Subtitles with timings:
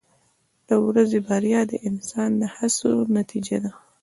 [0.67, 3.71] •د ورځې بریا د انسان د هڅو نتیجه ده.